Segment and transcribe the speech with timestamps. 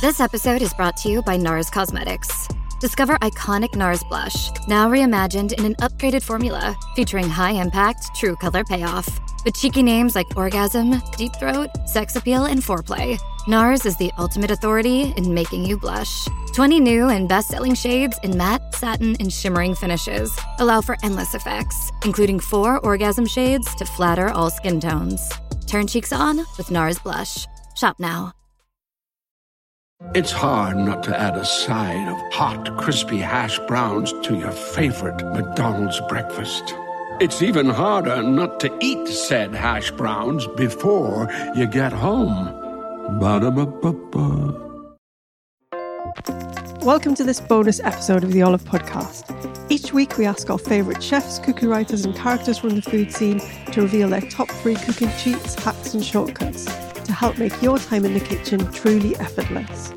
[0.00, 2.48] This episode is brought to you by NARS Cosmetics.
[2.80, 8.64] Discover iconic NARS blush, now reimagined in an upgraded formula featuring high impact, true color
[8.64, 9.06] payoff.
[9.44, 14.50] With cheeky names like Orgasm, Deep Throat, Sex Appeal, and Foreplay, NARS is the ultimate
[14.50, 16.26] authority in making you blush.
[16.54, 21.34] 20 new and best selling shades in matte, satin, and shimmering finishes allow for endless
[21.34, 25.30] effects, including four orgasm shades to flatter all skin tones.
[25.66, 27.46] Turn cheeks on with NARS Blush.
[27.76, 28.32] Shop now.
[30.14, 35.22] It's hard not to add a side of hot, crispy hash browns to your favorite
[35.34, 36.74] McDonald's breakfast.
[37.20, 42.46] It's even harder not to eat said hash browns before you get home.
[43.20, 44.56] Ba-da-ba-ba-ba.
[46.82, 49.30] Welcome to this bonus episode of the Olive Podcast.
[49.70, 53.40] Each week, we ask our favourite chefs, cookie writers, and characters from the food scene
[53.72, 56.66] to reveal their top three cooking cheats, hacks, and shortcuts
[57.10, 59.92] to help make your time in the kitchen truly effortless.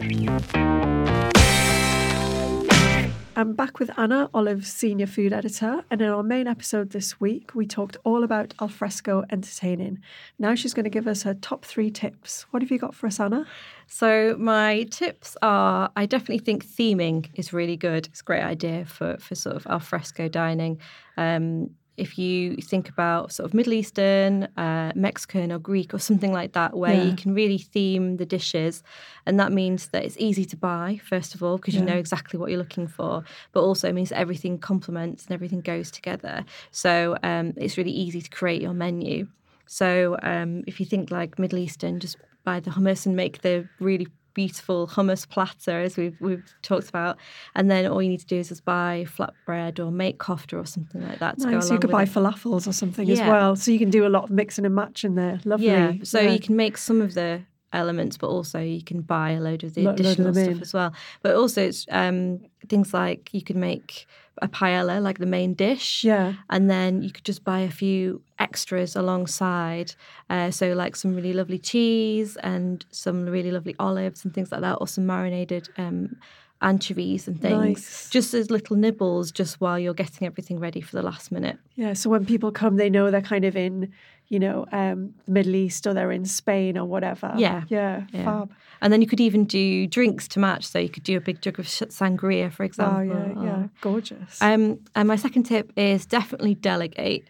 [3.36, 7.54] I'm back with Anna, Olive's senior food editor, and in our main episode this week,
[7.54, 10.00] we talked all about alfresco entertaining.
[10.40, 12.48] Now she's going to give us her top three tips.
[12.50, 13.46] What have you got for us, Anna?
[13.86, 18.08] So my tips are: I definitely think theming is really good.
[18.08, 20.80] It's a great idea for for sort of alfresco dining.
[21.18, 26.32] Um, if you think about sort of Middle Eastern, uh, Mexican, or Greek, or something
[26.34, 27.04] like that, where Yeah.
[27.06, 28.84] you can really theme the dishes,
[29.26, 32.40] and that means that it's easy to buy, first of all, because you know exactly
[32.40, 36.46] what you're looking for, but also it means that everything complements and everything goes together.
[36.72, 39.28] So um, it's really easy to create your menu.
[39.66, 43.68] So um, if you think like Middle Eastern, just buy the hummus and make the
[43.80, 47.18] really beautiful hummus platter as we've we've talked about,
[47.56, 50.66] and then all you need to do is just buy flatbread or make kofta or
[50.66, 51.66] something like that to Nice.
[51.66, 52.10] along You could buy it.
[52.10, 53.56] falafels or something as well.
[53.56, 55.40] So you can do a lot of mixing and matching there.
[55.46, 55.68] Lovely.
[55.68, 56.32] Yeah, so Yeah.
[56.32, 57.42] you can make some of the
[57.74, 60.48] elements, but also you can buy a load of the Lo- load of additional stuff
[60.48, 60.62] in.
[60.62, 60.94] as well.
[61.22, 62.40] But also it's um,
[62.70, 64.08] things like you can make
[64.42, 66.04] a paella, like the main dish.
[66.04, 66.34] Yeah.
[66.50, 69.94] And then you could just buy a few extras alongside.
[70.30, 74.62] Uh, so, like some really lovely cheese and some really lovely olives and things like
[74.62, 76.16] that, or some marinated um,
[76.62, 77.80] anchovies and things.
[77.80, 78.10] Nice.
[78.10, 81.58] Just as little nibbles, just while you're getting everything ready for the last minute.
[81.76, 81.94] Yeah.
[81.94, 83.92] So when people come, they know they're kind of in,
[84.34, 87.34] you know, um, the Middle East or they're in Spain or whatever.
[87.38, 87.64] Yeah.
[87.68, 88.06] Yeah.
[88.12, 88.24] Yeah.
[88.26, 88.52] Fab.
[88.82, 90.66] And then you could even do drinks to match.
[90.66, 93.16] So you could do a big jug of sangria, for example.
[93.16, 93.44] Wow.
[93.44, 93.44] Yeah.
[93.44, 93.68] Yeah.
[93.82, 94.42] Gorgeous.
[94.42, 97.28] Um, and my second tip is definitely delegate.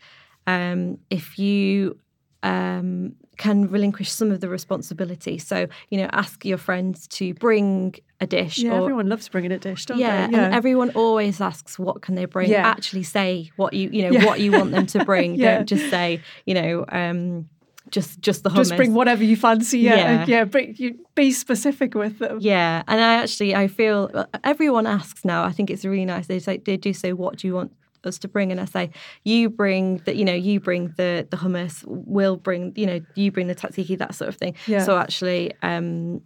[0.47, 1.99] Um, if you
[2.41, 7.95] um, can relinquish some of the responsibility, so you know, ask your friends to bring
[8.23, 8.57] a dish.
[8.57, 8.71] yeah.
[8.71, 10.33] or, Everyone loves bringing a dish, don't yeah, they?
[10.35, 10.45] Yeah.
[10.45, 12.49] and everyone always asks what can they bring.
[12.49, 12.67] Yeah.
[12.67, 14.25] Actually, say what you you know Yeah.
[14.25, 15.35] what you want them to bring.
[15.43, 15.57] Yeah.
[15.57, 17.49] Don't just say you know um,
[17.89, 18.69] just just the hummus.
[18.69, 19.79] Just bring whatever you fancy.
[19.79, 19.95] Yeah.
[19.95, 20.25] Yeah.
[20.27, 20.43] Yeah.
[20.45, 22.37] bring, you, be specific with them.
[22.41, 25.43] Yeah, and I actually I feel uh, everyone asks now.
[25.43, 26.27] I think it's really nice.
[26.27, 27.71] They say they do say, "What do you want
[28.03, 28.89] us to bring?" And I say,
[29.23, 31.83] "You bring the, you know, you bring the the hummus.
[31.85, 34.83] We'll bring, you know, you bring the tzatziki, that sort of thing." Yeah.
[34.83, 36.21] So actually, um,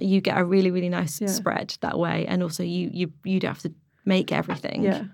[0.00, 1.28] you get a really really nice Yeah.
[1.28, 3.72] spread that way, and also you you you don't have to
[4.04, 4.82] make everything.
[4.84, 5.04] Yeah.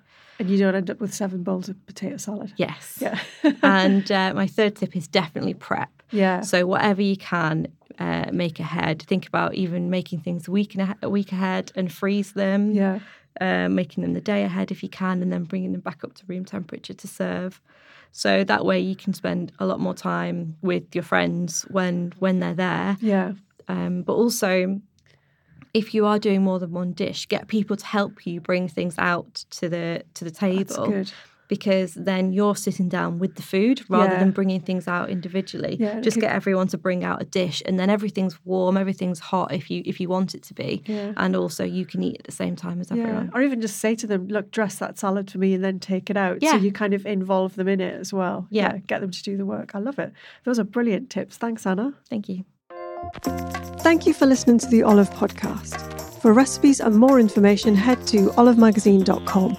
[0.40, 2.52] And you don't end up with seven bowls of potato salad.
[2.56, 2.98] Yes.
[3.00, 3.18] Yeah.
[3.62, 5.90] and uh, my third tip is definitely prep.
[6.12, 6.42] Yeah.
[6.42, 7.66] So whatever you can
[7.98, 9.02] uh, make ahead.
[9.02, 12.70] Think about even making things a week and a, a week ahead and freeze them.
[12.70, 13.00] Yeah.
[13.40, 16.14] Uh, making them the day ahead if you can, and then bringing them back up
[16.14, 17.60] to room temperature to serve.
[18.10, 22.38] So that way you can spend a lot more time with your friends when when
[22.40, 22.96] they're there.
[23.00, 23.32] Yeah.
[23.68, 24.80] Um, but also,
[25.74, 28.94] if you are doing more than one dish, get people to help you bring things
[28.98, 30.38] out to the to the That's
[30.74, 31.12] table good.
[31.48, 34.18] because then you're sitting down with the food rather Yeah.
[34.18, 35.76] than bringing things out individually.
[35.80, 39.52] Yeah, Just get everyone to bring out a dish, and then everything's warm, everything's hot
[39.52, 41.12] if you if you want it to be, Yeah.
[41.16, 43.02] and also you can eat at the same time as Yeah.
[43.02, 43.30] everyone.
[43.34, 46.08] Or even just say to them, look, dress that salad for me and then take
[46.10, 46.42] it out.
[46.42, 48.46] So you kind of involve them in it as well.
[48.50, 48.78] Yeah.
[48.86, 49.74] Get them to do the work.
[49.74, 50.12] I love it.
[50.44, 51.36] Those are brilliant tips.
[51.36, 51.94] Thanks, Anna.
[52.10, 52.44] Thank you.
[53.80, 56.20] Thank you for listening to the Olive Podcast.
[56.20, 59.56] For recipes and more information, head to olivemagazine.com.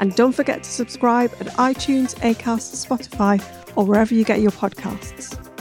[0.00, 3.40] And don't forget to subscribe at iTunes, Acast, Spotify,
[3.76, 5.51] or wherever you get your podcasts.